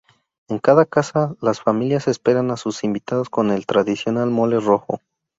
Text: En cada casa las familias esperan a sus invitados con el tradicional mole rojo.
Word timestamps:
En 0.49 0.57
cada 0.57 0.87
casa 0.87 1.35
las 1.41 1.61
familias 1.61 2.07
esperan 2.07 2.49
a 2.49 2.57
sus 2.57 2.83
invitados 2.83 3.29
con 3.29 3.51
el 3.51 3.67
tradicional 3.67 4.31
mole 4.31 4.59
rojo. 4.59 4.99